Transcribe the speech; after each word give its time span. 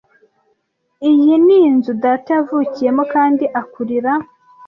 Iyi 1.09 1.33
ni 1.45 1.55
inzu 1.67 1.91
data 2.03 2.29
yavukiyemo 2.37 3.03
kandi 3.13 3.43
akurira. 3.61 4.11